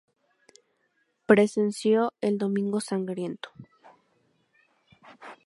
Presenció 1.27 2.11
el 2.21 2.39
Domingo 2.39 2.81
Sangriento. 2.81 3.51